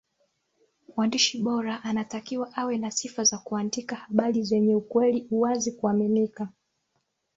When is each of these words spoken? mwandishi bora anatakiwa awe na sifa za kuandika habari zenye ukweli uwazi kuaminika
mwandishi 0.95 1.41
bora 1.43 1.83
anatakiwa 1.83 2.53
awe 2.55 2.77
na 2.77 2.91
sifa 2.91 3.23
za 3.23 3.37
kuandika 3.37 3.95
habari 3.95 4.43
zenye 4.43 4.75
ukweli 4.75 5.27
uwazi 5.31 5.71
kuaminika 5.71 6.47